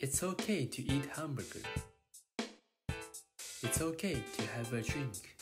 [0.00, 1.58] It's okay to eat hamburger.
[3.64, 5.36] It's okay to have a drink.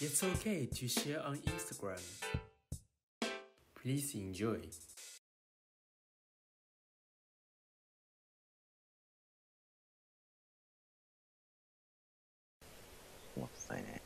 [0.00, 2.00] It's okay to share on Instagram.
[3.74, 4.60] Please enjoy.
[13.36, 14.00] もったいね。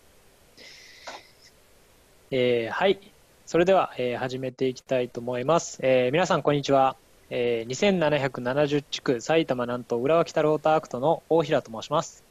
[2.32, 2.98] えーはい。
[3.46, 5.78] それでは、えー始めていきたいと思います。
[5.82, 6.96] えー皆さん、こんにちは。
[7.32, 12.24] えー2770地区埼玉南東浦和北ローターアクトの大平と申します。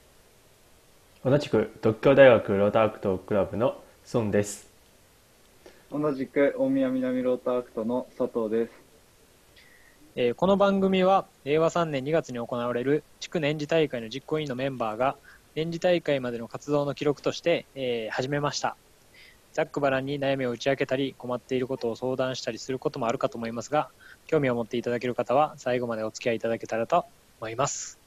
[1.24, 3.82] 同じく独協大学ローターアクトクラブの
[4.14, 4.70] 孫です。
[5.90, 8.74] 同じく大宮南ローターアクトの佐藤です。
[10.18, 15.16] えーこの番組は令和3年2月に行われる地区年次大会の実行委員のメンバーが
[15.56, 18.76] 年次大会までの活動の記録として、えー始めました
[19.54, 23.90] ざっくばらんに悩みを打ち明けたり困っていることを相談したりすることもあるかと思いますが
[24.28, 27.06] 興味を持っていただける方は最後までお付き合いいただけたらと
[27.40, 28.00] 思います。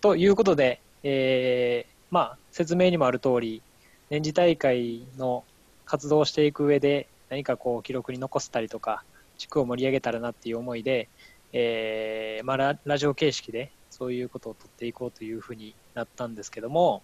[0.00, 3.62] ということで、えーまあ、説明にもある通り
[4.10, 5.44] 年次大会の
[5.84, 9.04] 活動をしていく上で何かこう記録に残せたりとか
[9.38, 11.08] 地区を盛り上げたらなっていう思いで、
[11.52, 17.02] えーまあ、ラジオ形式でそういうことを取っていこうというふうになったんですけども、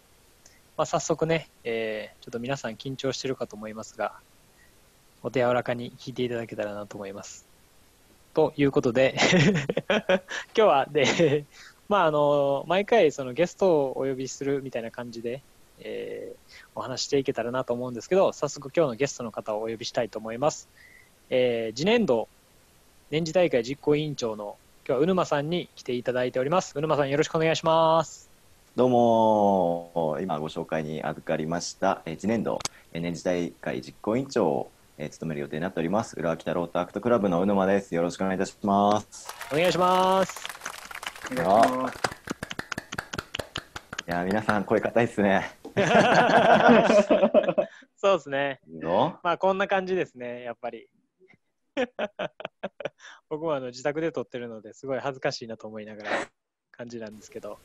[0.78, 4.12] まあ、早速ね、えーちょっと皆さん緊張してるかと思いますが
[5.24, 7.48] お手柔らかに聞いていただけたらなと思います。
[8.32, 9.16] ということで
[10.06, 10.20] 今
[10.54, 11.44] 日はで、
[11.88, 15.42] まあ、あの毎回そのゲストをお呼びするみたいな感じで、
[15.80, 20.68] えーお話していけたらなと思うんですけど早速今日のゲストの方をお呼びしたいと思います。
[21.28, 22.28] えー次年度
[23.10, 24.56] 年次大会実行委員長の
[24.86, 26.78] 今日はうぬまさんに来ていただいております。
[26.78, 28.27] うぬまさんよろしくお願いします。
[28.76, 32.60] どうも、今ご紹介に預かりました、えー次年度、
[32.92, 37.94] えー年次大会実行委員長を、えー務める予定になっております、浦和北ロータクトクラブのうぬまです。
[37.94, 39.34] よろしくお願いいたします。
[39.52, 40.38] お願いします。
[41.34, 41.36] い
[44.10, 45.50] やー、皆さん声硬いっすね。
[47.96, 48.60] そうですね。
[49.24, 50.88] まあこんな感じですね、やっぱり。
[53.28, 56.10] 僕もあの自宅で撮ってるのですごい恥ずかしいなと思いながら
[56.70, 57.58] 感じなんですけど。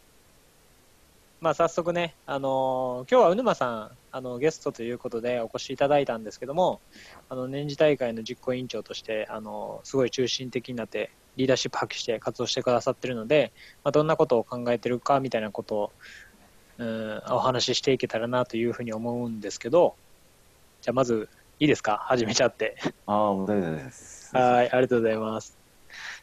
[1.44, 6.80] まあ早速ね、あのー今日はうぬまさん、あのゲストということでお越しいただいたんですけども、
[7.28, 13.52] あの年次大会の実行委員長として、あのすごい中心的になってリーダーシップ発揮して活動してくださってるので、
[13.84, 15.92] まあ、どんなことを考えてるかみたいなことを、
[16.78, 19.96] うん、お話ししていけたらなというふうに思うんですけど、
[20.82, 21.28] じゃあまず
[21.60, 21.98] いいですか？
[22.06, 22.78] 始めちゃって。
[23.06, 24.34] ああ、もう大丈夫です。
[24.34, 25.58] はい、ありがとうございます。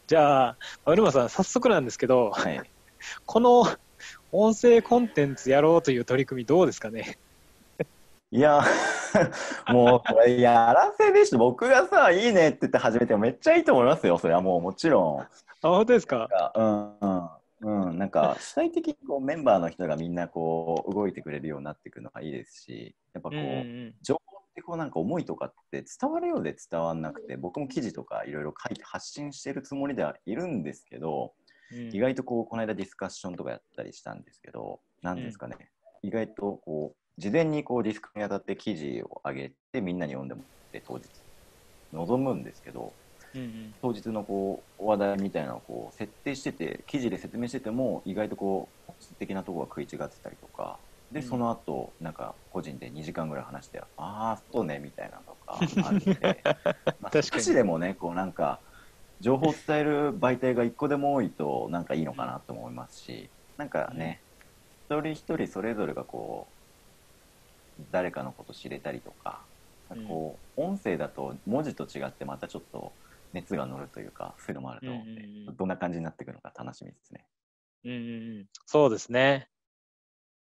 [0.06, 2.62] じゃあ、うるまさん、早速なんですけど、はい。
[3.26, 3.66] この
[4.32, 7.18] 音声コンテンツやろうという取り組みどうですかね？
[8.30, 11.38] いやー、 もうこれやらせでしょ。
[11.38, 14.18] 僕がさ、いいねって言って始めてもめっちゃいいと思いますよ。
[14.18, 15.20] それはもうもちろん。
[15.20, 15.26] あ、
[15.62, 16.28] 本当ですか？
[16.54, 17.30] うんうん
[17.62, 23.48] うん、なんか主体的にこうメンバーの人がみんなこう動いてくれるようになっていくのがいいですしやっぱこう、うんう
[23.88, 31.39] ん情報ってこうなんか思いとかって伝わるようで伝わんなくて僕も記事とかいろいろ書いて発信してるつもりではいるんですけど、うん
[31.72, 35.56] 意外とこうこの間ディスカッションとかやったりしたんですけど何ですかね、
[36.03, 41.09] 意外とこう事前にこうディスクにあたって記事を上げてみんなに読んでもらって当日
[41.92, 42.94] 臨むんですけど、
[43.34, 43.75] うんうん。
[43.82, 50.80] 当日のこう話題みたいなのをこう設定してて記事で説明してても意外とこう本質的なところが食い違ってたりとか
[51.10, 51.26] でうん。
[51.26, 56.42] その後なんか個人で2時間ぐらい話して「ああそうね」みたいなのとかあるんで
[57.00, 58.62] まあ少しでもねこうなんか
[59.20, 64.20] 情報を伝える媒体が1個でも多いとなんかいいのかなと思いますしなんかね
[64.88, 66.47] 一人一人それぞれがこ
[67.78, 69.41] う誰かのこと知れたりとか
[70.09, 72.92] こう音声だと文字と違ってまたちょっと
[73.32, 77.26] 熱が乗るというかそういうのもあると思うんで、うんうんうんどんな感じになっていくのか楽しみですね。
[77.84, 79.48] うんうんうんそうですね。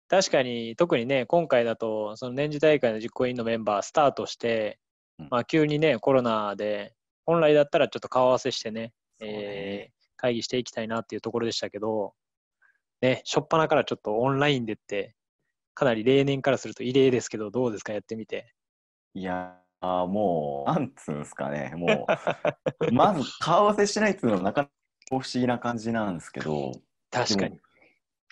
[0.08, 4.78] 確かに、特にね、今回だと、その年次大会の実行委員のメンバースタートして、
[5.18, 6.94] うんまあ、急にね、コロナで、
[7.26, 8.92] 本来だったらちょっと顔合わせしてね、ね。
[9.20, 12.14] えー会議していきたいなっていうところでしたけど、
[13.02, 15.14] ね、初っ端からちょっとオンラインでって、
[15.74, 18.54] かなり例年からすると異例ですけど、どうですか、やってみて。
[19.14, 21.72] いやーもうなんつうんですかね。
[21.76, 22.06] も
[22.88, 24.72] う まず顔合わせしないっていうのはなかなか
[25.10, 26.72] 不思議な感じなんですけど
[27.10, 27.60] 確かに。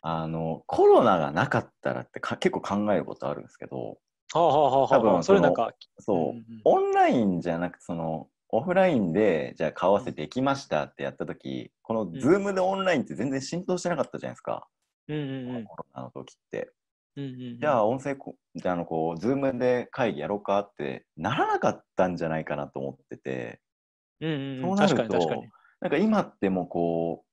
[0.04, 3.98] あのコロナがなかったらってか結構考えることあるんですけど
[4.32, 6.44] はあはあはあはあ多分それなんか、そう、うんうん。
[6.64, 12.20] オンラインじゃなくてそのオフラインでじゃあ顔合わせできましたってやった時このん。
[12.20, 14.68] ズームでオンラインって全然浸透してなかったじゃないですか、
[15.08, 15.64] うんうんうん。
[15.64, 16.70] コロナの時って。
[17.16, 17.58] うんうんうん。
[17.58, 23.60] じゃあ音声こ、じゃああのこう、ズームで会議やろうかってならなかったんじゃないかなと思ってて、
[24.20, 25.44] うんうんうん、そうなると。
[25.80, 27.24] なんか今ってもうこ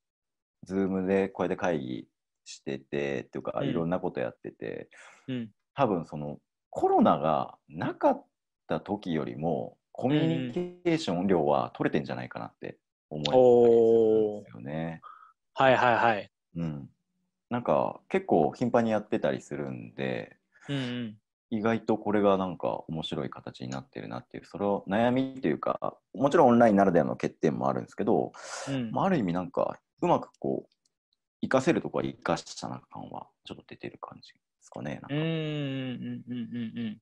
[0.64, 2.08] う、ズームでこうやって会議
[2.46, 3.70] してて、っていうか、うん。
[3.70, 4.90] いろんなことやってて、
[5.28, 5.52] うん。
[5.76, 6.40] 多分その
[6.70, 8.26] コロナがなかっ
[8.68, 12.78] た時よりも、コミュニケーション量は取れてんじゃないかなって
[13.10, 13.32] 思った
[14.48, 15.02] りすよね。
[15.54, 16.32] はいはいはい。
[16.56, 16.90] うん。
[17.50, 20.38] なんか結構頻繁にやってたりするんで、
[20.70, 21.18] うんうん。
[21.50, 28.32] 意外とこれがなんか面白い形になってるなっていう、それを悩みというか、もちろんオンラインならではの欠点もあるんですけど、
[28.70, 30.72] うんまあ、ある意味なんかうまくこう、
[31.42, 35.00] 活かせるとこは活かしたな感はちょっと出てる感じですかね。
[35.02, 36.98] なんかうんうんうんうんうんうん。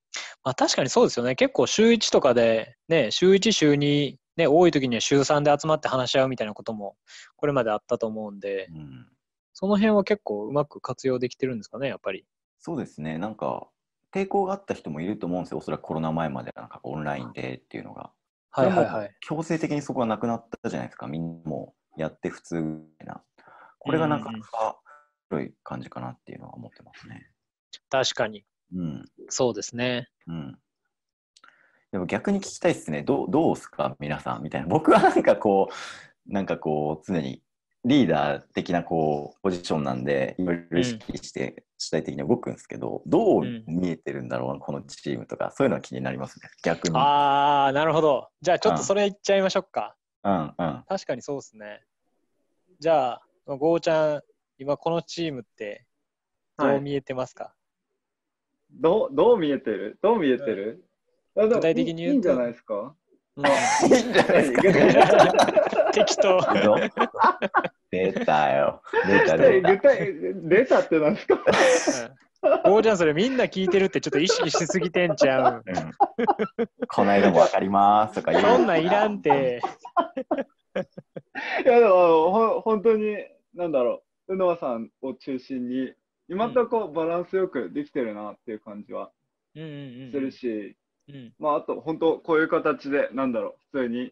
[0.47, 1.35] まあ確かにそうですよね。
[1.35, 6.95] 結構週1とかで、ね、週1、週2、ね、多い時には週3で集まって話し合うみたいなことも
[7.35, 9.09] これまであったと思うんで、うん、
[9.51, 12.25] その辺は結構うまく活用できてるんですかね、やっぱり。
[12.59, 13.67] そうですね、なんか
[14.15, 18.13] 抵抗があった人もいると思うんですよ、おそらくコロナ前まではなんかオンラインでっていうのが。
[18.51, 19.13] はいはいはい。
[19.19, 23.21] 強制的にそこがなくなったじゃないですか、みんなもやって普通みたいな。
[23.79, 24.79] これがなかなか
[25.29, 27.31] 広い感じかなっていうのは思ってますね。
[27.89, 28.45] 確かに。
[28.73, 29.05] うん。
[29.29, 30.09] そうですね。
[30.27, 30.57] うん。
[31.91, 33.01] でも逆に聞きたいですね。
[33.01, 33.95] どう、どうすか？
[33.99, 34.67] 皆さんみたいな。
[34.67, 35.69] 僕はなんかこ
[36.27, 37.41] う、なんかこう、常に
[37.85, 46.49] リーダー的なこう、ポジションなんで、いろいろ意識して主体的に動くんですけど、どううん見えてるんだろうな、このチームとか、そういうのは気になりますね。
[46.61, 46.95] 逆に。
[46.97, 48.27] あー、なるほど。
[48.41, 49.95] じゃあちょっとそれいっちゃいましょうか。
[50.25, 50.83] うんうん。
[50.89, 51.85] 確かにそうですね。
[52.79, 54.21] じゃあ、ゴーちゃん、
[54.57, 55.85] 今このチームって
[56.57, 57.53] どう見えてますか、どう、
[58.71, 59.97] どう見えてる？
[60.01, 60.83] どう見えてる、
[61.35, 62.95] あでも具体的に言うといいんじゃないですか？
[63.37, 63.49] うんい
[63.99, 64.61] いんじゃないですか？
[65.93, 66.39] 適当。
[67.89, 68.81] 出たよ。
[69.07, 69.61] 出た具出た。
[69.61, 70.13] 体具体、
[70.49, 71.35] 出たってなんですか？
[71.35, 71.41] うん
[72.65, 75.63] ゴーちゃんそれみんな聞いてるってちょっと意識しすぎてんちゃう。
[75.65, 75.91] うん
[76.87, 78.43] この間もわかりますとか言う。
[78.43, 79.59] そんなんいらんて。
[81.65, 83.15] いや、でもあの、ほん本当に、
[83.55, 85.93] なんだろう、宇野さんを中心に、
[86.29, 89.11] 今んとこバランスよくできてるなっていう感じは。
[89.53, 90.75] するし、
[91.09, 91.33] うん。
[91.39, 94.11] まあ、あと、本当、こういう形で、なんだろう、普通に、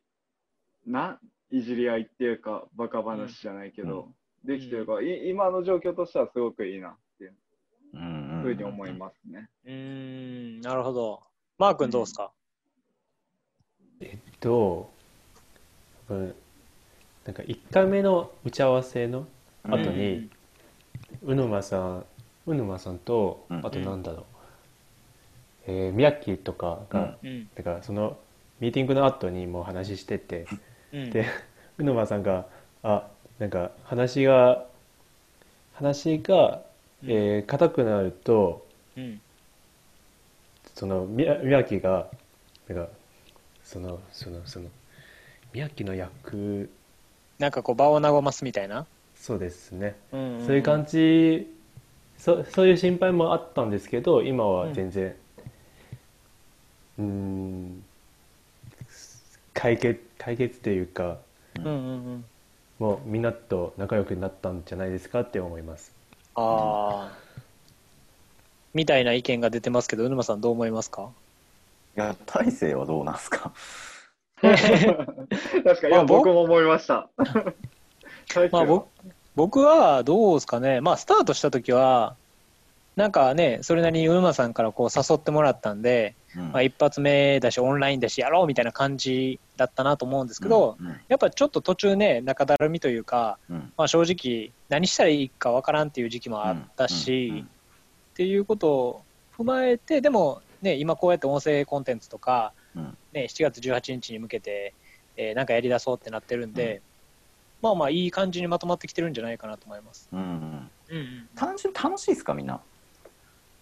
[0.87, 1.19] な、
[1.51, 4.09] いじり合いっていうか、バカ話じゃないけど、
[4.43, 7.33] できてるから、い今の状況としてはすごくいいなっていう
[8.41, 9.49] ふうに思いますね。
[9.65, 11.23] うーん、なるほど。
[11.57, 12.31] マー君どうですか、
[13.99, 14.89] えっと、
[16.09, 16.35] うん
[17.25, 19.25] なんか1回目の打ち合わせの
[19.63, 20.29] 後に、
[21.25, 22.05] うぬまさん、
[22.45, 24.23] うぬまさんと、うんあとなんだろう、
[25.67, 27.49] えー、みやきとかが、うん。
[27.55, 28.17] だからその
[28.59, 30.45] ミーティングの後にもう話してて、
[30.93, 31.09] うん。
[31.09, 31.25] で、
[31.77, 32.45] うぬまさんが、
[32.83, 33.07] あ、
[33.39, 34.65] なんか話が、
[35.73, 36.61] 話が、
[37.03, 39.19] えー硬くなると、うん。
[40.75, 42.07] そのみや宮城が
[42.67, 42.89] なんか
[43.63, 44.69] そのそのその
[45.53, 46.69] 宮城の役
[47.39, 48.85] なんかこう場を和ますみたいな？
[49.25, 51.51] そうですね、うんそういう感じ
[52.17, 55.15] そそういう心配もあったんですけど今は全然
[56.99, 57.83] うーん
[59.53, 61.17] 解決解決というか
[61.57, 61.75] うんうんう
[62.17, 62.25] ん。
[62.77, 65.91] もうみんなと仲良くなったんじゃないですかって思います。
[66.35, 67.17] ああ。
[68.73, 71.09] みたいな意見が出てますけど、うぬまさんどう思いますか？
[71.97, 73.53] いや、大勢はどうなんすか？
[74.41, 74.95] 確かに、いや、
[75.91, 77.09] まあ僕僕も思いました。
[78.51, 78.87] まあ、僕
[79.35, 82.15] 僕はどうですかね、まあ、スタートした時は、
[82.95, 86.51] なんかね、それなりにうぬまさんからこう誘ってもらったんで、うん。
[86.51, 90.87] まあ、一発目だし、オンラインだし、やろうみたいな感じだったなと思うんですけど、うん。
[91.09, 93.73] やっぱちょっと途中ね、中だるみというか、うん。
[93.77, 97.35] まあ、正直、何したらいいかわからんっていう時期もあったし、うん。
[97.37, 97.43] うん。
[97.43, 97.47] っ
[98.15, 99.01] ていうことを
[99.37, 102.97] 踏まえて、でも、ね、今こうやって音声コンテンツとか、うん。
[103.11, 104.73] ね、7月18日に向けて、
[105.17, 106.81] えーなんかやりだそうってなってるんで、
[107.65, 110.07] まあまあいい感じにまとまってきてるんじゃないかなと思います。
[110.13, 112.61] うんうんうんうん、単純に楽しいですかみんな？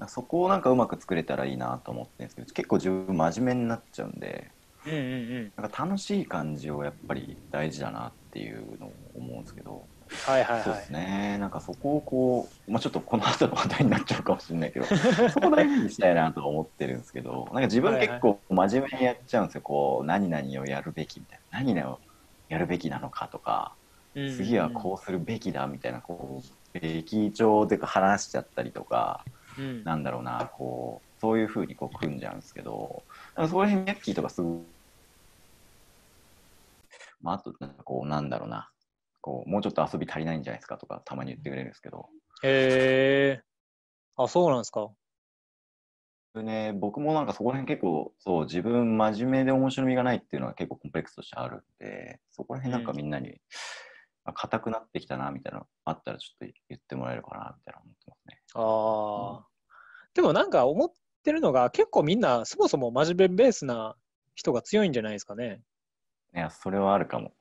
[0.07, 4.49] そこをなんかうまく作れたらいいなと思ってるんですけど結構自分真面目になっちゃうんで
[4.85, 5.51] うんうんうん。
[5.55, 9.85] なんか楽しい感じをやっぱり大事だなっていうのを思うんですけど
[10.25, 10.89] はいはいはいそうです。
[10.89, 21.99] ねなんかそこをこう、まあ、ちょっとこの後の話題になっちゃうかもしれないけどそこ大事にしたいなとは思ってるんですけどなんか自分結構真面目にやっちゃうんですよこう何々をやるべきみたいな何々を
[22.49, 23.73] やるべきなのかとか
[24.27, 26.41] 次はこうするべきだみたいなこ
[26.75, 29.23] うべき帳で話しちゃったりとか
[29.57, 29.83] うん。
[29.83, 33.05] なんだろうなこうそういうふうにこう組んじゃうんですけど
[33.47, 34.63] そこら辺ミャッキーとかすごい、
[37.21, 38.71] まあ、あとなんかこうなんだろうな
[39.21, 42.09] こうもうちょっと遊び足りないんじゃないですかとかたまに言ってくれるんですけど
[42.43, 43.43] へえ。
[44.17, 44.89] あ、そうなんですか？
[46.35, 53.37] ね、僕もなんかそこら辺結構、そう、自分真面目で面白みがないっていうのは結構コンプレックスとしてあるんで、そこら辺なんかみんなに、まあ
[54.31, 58.41] 硬くなってきたな、みたいなのあったらちょっと言ってもらえるかな、みたいな思ってますね。
[58.53, 59.47] ああ。
[60.13, 60.91] でもなんか思っ
[61.23, 63.95] てるのが結構みんなそもそも真面目ベースな
[64.35, 65.61] 人が強いんじゃないですかね。
[66.35, 67.33] いや、それはあるかも。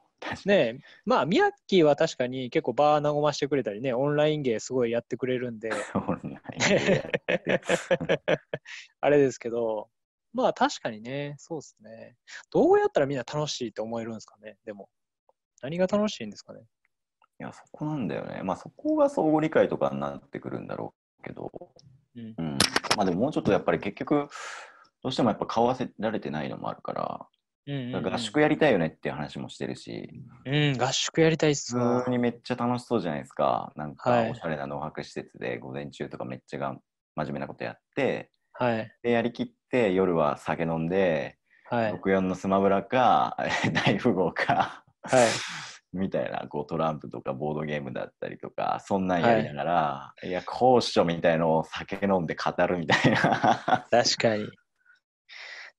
[0.46, 5.70] ねえまあ、ミヤッキーは確かに結構バー和ましてくれたりね、オンラインゲーすごいやってくれるんで、
[9.00, 9.90] あれですけど、
[10.32, 12.16] まあ確かにね、そうですね。
[12.50, 14.88] どうやったらみんな楽しいって思えるんですかね、でも。
[15.62, 16.60] 何が楽しいんですかね？
[17.40, 18.42] いや、そこなんだよね。
[18.42, 21.50] まあ、そこが相互理解とかになってくるんだろうけど、
[22.16, 22.42] うんう。
[22.42, 22.58] ん。
[22.96, 24.28] まあ、でももうちょっとやっぱり結局、
[25.02, 27.26] どうしてもやっぱ顔合わせられてないのもあるから、
[27.66, 30.10] うんうんうん合宿やりたいよねっていう話もしてるし、
[30.44, 33.72] うん、合宿やりたいっすわ普通にめっちゃ楽しそうじゃないですか。
[33.76, 36.76] なんはいかおしゃれな農泊施設で午前中とかめっちゃが
[37.14, 38.92] 真面目なことやって、はい。
[39.04, 41.38] で、やりきって夜は酒飲んで、
[41.70, 41.92] はい。
[41.92, 43.36] 64のスマブラか、
[43.86, 45.28] 大富豪か、はい。
[45.92, 53.86] みたいなこうトランプとかボードゲームだったりとかそんなんやりながら、い、や高所みたいのを酒飲んで語るみたいな。
[53.90, 54.48] 確かに。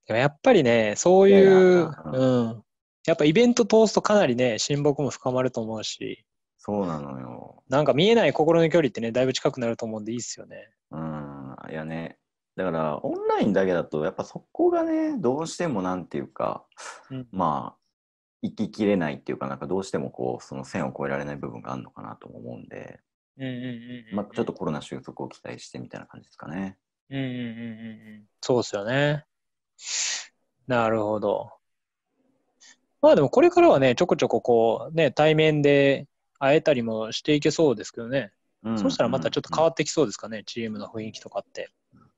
[0.05, 2.63] でもやっぱりね、そういう、うん。
[3.07, 6.25] やっぱイベント通すとかなりね、親睦も深まると思うし、
[6.57, 7.63] そうなのよ。
[7.67, 10.69] なんか見えない心の距離ってね、だいぶ近くなると思うんでいいっすよね。
[10.91, 11.55] うん。
[11.69, 12.17] いやね。
[12.55, 16.65] だからオンラインだけだとやっぱそこがねどうしてもなんていうか、
[17.09, 17.27] うん。
[17.31, 17.82] まあ
[18.43, 22.99] 生ききれないっていうかなんかどうしてもこうその線を越えられない部分があるのかなとも思うんで、
[23.37, 23.59] うんうんうん
[24.11, 24.15] うん。
[24.15, 26.77] まあ、ちょっとコロナ収束を期待してみたいな感じですかね。
[27.09, 28.23] うんうんうんうんうん。
[28.41, 29.25] そうっすよね。
[30.67, 31.51] なるほど。
[33.01, 36.07] まあでもこれからはね、ちょこちょここう、ね、対面で
[36.39, 38.31] 会えたりもしていけそうですけどね。
[38.63, 41.69] うんそうしたらまたちょっと変わってきそうですかね、チームの雰囲気とかって。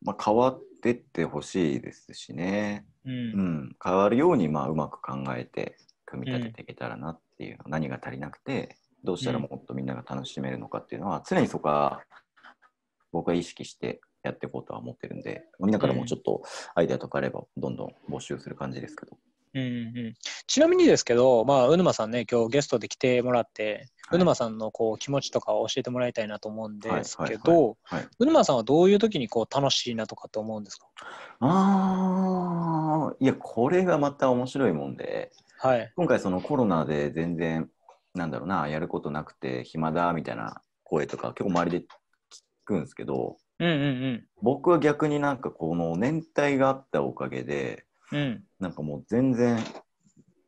[0.02, 2.86] まあ、変わってってほしいですしね。
[3.04, 3.10] う。
[3.10, 12.02] うんん、変わるようにまあうまく考えて組み立てていけたらなっていう、何が足りなくてどうしたらもっとみんなが楽しめるのかっていうのは、常にそこは
[13.12, 16.42] 僕は意識してやっていこうとは思ってるんでみんなからもちょっと
[16.74, 19.18] アイデアとかあればどんどん募集する感じですけど、
[19.54, 19.66] うんう
[20.10, 20.14] ん、
[20.48, 24.18] ちなみにですけど、まあ、うぬまさんね、今日ゲストで来てもらって、はい。
[24.18, 27.78] うぬまさんのこう気持ちとかを教えてもらいたいなと思うんですけど、
[28.20, 30.88] うぬまさんはどういう時にこう楽しいなとかって思うんですか？
[31.40, 35.92] あーいやこれがまた面白いもんではい。
[35.96, 37.70] 今回そのコロナで全然
[38.14, 41.88] なんだろうなやることなくて暇だみたいな声とか結構周りで聞
[42.66, 48.20] くんですけどうんうん僕は逆になんかこの年代があったおかげでうん。
[48.20, 48.44] うん。
[48.60, 49.58] なんかもう全然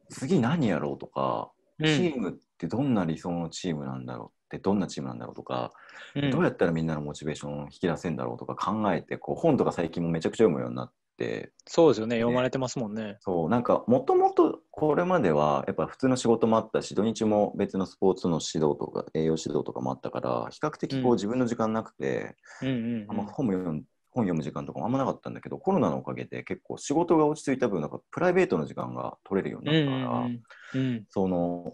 [0.10, 5.72] 次何やろうとか、うんチームってどんな理想のチームなんだろうってどんなチームなんだろうとか、
[6.16, 13.18] うんどうやったらみんなのモチベーションを引き出せんだろうとか考えてこう本とか最近もめちゃくちゃ読むようになってそうですよね、読まれてますもんね。
[13.20, 21.16] そうなんかもともとこれまではやっぱ普通の仕事もあったし土日も別のスポーツの指導とか栄養指導とかもあったから比較的こううん。
[21.16, 30.42] 自分の時間なくて、うんうんあんま本も読ん本読む時間とかもあんまなかったんだけどコロナのおかげで結構仕事が落ち着いた分なんかプライベートの時間が取れるようになったから、ん
[30.76, 31.06] うんうん。
[31.10, 31.74] その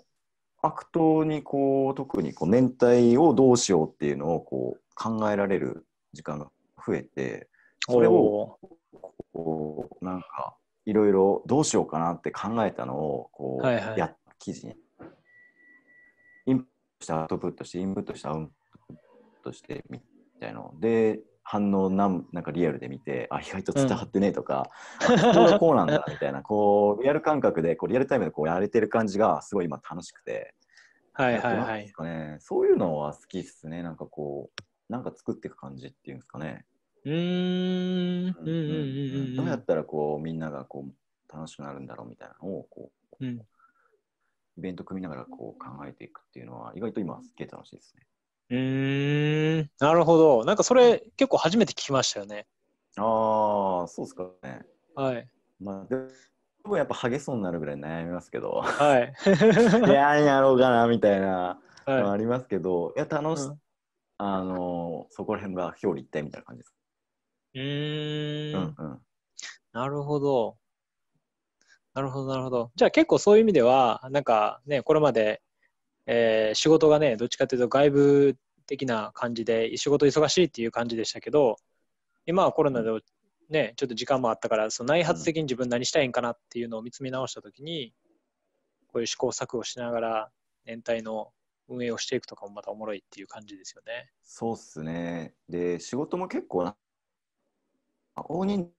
[0.62, 6.48] 悪党にこう特にこう年体をどうしようっていうのをこう考えられる時間が
[6.88, 7.50] 増えて
[7.86, 8.60] それをお
[9.34, 14.00] こうなんかいろいろどうしようかなって考えたのをこう、はいはい。
[14.00, 14.76] や記事に
[16.46, 16.68] インプッ
[17.00, 18.50] トしてアウトプットしてインプットしてアウト
[18.88, 18.96] プッ
[19.44, 20.02] トしてみ
[20.40, 24.70] たいなので反応なんなんかリアルで見てあ意外と伝わってねとか、
[25.02, 31.94] あここがこうなんだみたいなこうリアル感覚でこうリアルタイムでこうやれてる感じがすごい今楽しくて、ーはいはいはい。
[32.04, 33.84] ね、そういうのは好きっすね。
[33.84, 36.66] なんかこうなんか作っていく感じっていうんですかね、
[37.06, 38.36] うーん。
[38.40, 39.36] うんうんうんうん。
[39.36, 43.42] どうやったらこうみんながこう楽しくなるんだろうみたいなのをこううん
[44.56, 48.04] イベント組みながらこう考えていくっていうのは意外と今すっげえ楽しいですね。
[48.52, 49.70] うーん。
[49.80, 50.46] なるほど。
[50.46, 52.46] なんかそれ結構初めて聞きましたよね。
[52.98, 54.62] ああ、そうですかね。
[54.96, 55.28] はい。
[55.60, 55.96] まあ、で
[56.64, 59.14] もやっぱ激しそうになるぐらい悩みますけど、はい。
[59.26, 59.30] い
[59.90, 63.60] や、何やろうかなみたいなのははありますけど、いや、楽し、うん
[64.20, 66.76] あのーそこら辺が表裏一体みたいな感じです。
[67.54, 68.54] い。
[68.54, 69.02] うんうん。
[69.72, 70.58] なるほど。
[71.94, 72.72] なるほど、なるほど。
[72.76, 75.42] じゃあ結構そういう意味では、なんかね、これまで、
[76.06, 81.58] えー仕事がね、どっちかというと外部的な感じで、仕事忙しいっていう感じでしたけど、
[82.26, 82.90] 今はコロナで
[83.50, 87.94] ね、ちょっと時間もあったから、その内発的に自分何したいんかなっていうのを見つめ直したときに、
[88.88, 90.32] こういう試行錯誤しながら、
[90.66, 91.32] 年体の
[91.68, 94.10] 運営をしていくとかもまたおもろいっていう感じですよね。
[94.24, 95.34] そうっすね。
[95.50, 96.76] で、仕事も結構な、
[98.16, 98.70] 大人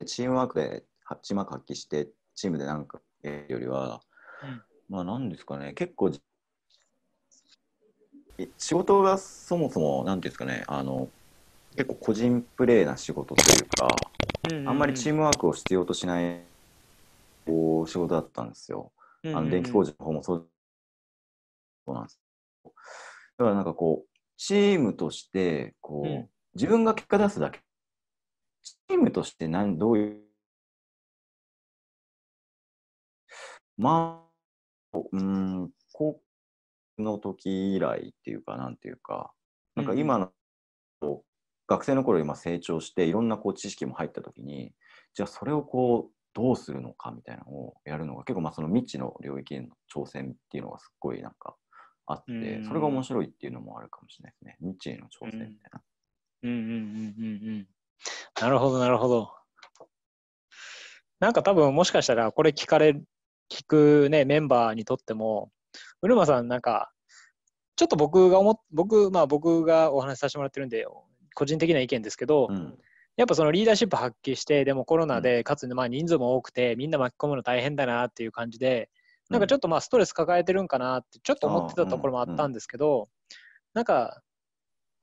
[0.00, 3.00] 数チームワークではチームワーク発揮してチームでなんか
[3.48, 4.00] よりは、
[4.42, 6.12] うんまあなんですかね結構
[8.56, 11.08] 仕事がそもそもなんていうんですかねあの
[11.74, 13.88] 結構個人プレーな仕事というか、
[14.70, 16.40] あんまりチーム、ムワークを必要としない
[17.44, 18.92] こう仕事だったんですよ。
[19.24, 19.92] あの電気工事。
[19.92, 20.48] 事の方もそう
[21.84, 22.20] そうなんです。
[22.64, 27.60] だからなんかこう、チームとして、こう、うん自分が結果出すだけ。
[28.96, 30.22] チームとして何、どういう、
[33.76, 34.26] ま
[34.94, 36.22] あ、うーん、高校
[37.02, 39.34] の時以来っていうか、なんていうか、
[39.74, 40.32] なんか今の、
[41.00, 41.30] こう
[41.68, 44.74] 学生の頃今成長して、いろんなこう知識も入った時に、
[45.14, 51.56] じゃあそれをこう、どうするのかみたいなのをやるのが結構まあその未知の領域への挑戦っていうのがすっごいなんか
[52.06, 55.82] あってうんそれが面白いっていうのもあるかもしれないですね未知への挑戦みたいな。
[56.42, 57.68] うんうんうんうんうん。
[58.40, 59.32] なるほど、なるほど。
[61.18, 62.90] なんか多分もしかしたらこれ聞かれ、
[63.50, 65.50] 聞くね、メンバーにとっても、
[66.02, 66.92] うるまさんなんか、
[67.76, 70.86] ちょっと僕が思っ、僕、まあ僕がお話しさせてもらってるんで、
[71.34, 72.78] 個人的な意見ですけど、うん。
[73.16, 78.90] やっぱそのリーダーシップ発揮して、でもコロナで、かつまあ人数も多くて、みんな巻き込むの大変だなっていう感じで、
[79.30, 83.08] なんかちょっとまあストレス抱えてるんかなって、ちょっと思ってたところもあったんですけど、
[83.74, 84.22] なんか、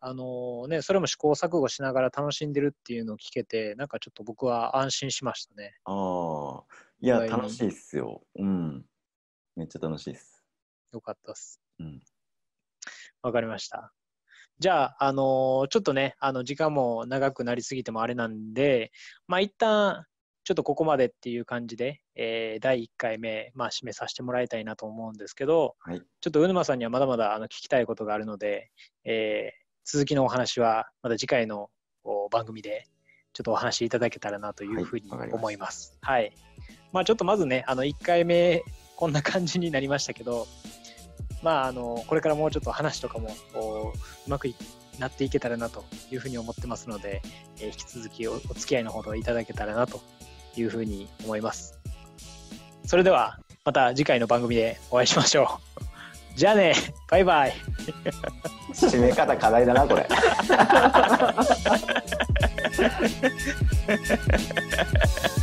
[0.05, 5.77] あのね、それも試行錯誤しながら楽しんでるっていうのを聞けて、なんかちょっと僕は安心しましたね。
[5.85, 6.63] ああ、
[6.99, 8.21] いや、楽しいっすよ。
[8.35, 8.85] うん。
[9.55, 10.43] めっちゃ楽しいっす。
[10.91, 11.61] よかったです。
[11.79, 12.01] うん。
[13.21, 13.93] わかりました。
[14.59, 18.91] じゃあ、あのーちょっとね、あの、時間も長くなりすぎてもあれなんで、
[19.27, 20.03] まあ、一旦、
[20.43, 26.01] ちょっとここまでっていう感じで、えー第1回目、まあ、締めさせてもらいたいなと思うんですけど、はい。
[26.19, 28.69] ちょっとうぬまさんにはまだまだあの聞きたいことがあるので、
[29.05, 31.69] えー続きのお話はまた次回の
[32.03, 32.87] お番組で
[33.33, 35.97] ちょっとお話しいただけたらなというふうにはいました思います。
[36.01, 36.31] はい。
[36.91, 38.63] まあちょっとまずね、あの1回目
[38.95, 40.47] こんな感じになりましたけど、
[41.41, 44.55] まああのこれからもうちょっと話とかもこううまくい
[44.99, 47.21] なっていけたらなというふうに思ってますので、
[47.59, 50.01] えー引き続きおお付き合いのほどいただけたらなと
[50.55, 51.79] いうふうに思います。
[52.85, 55.72] それではまた次回の番組でお会いしましょう。
[56.35, 56.73] じゃあね、
[57.09, 57.53] バイバイ。
[58.73, 60.07] 締め方課題だな、これ。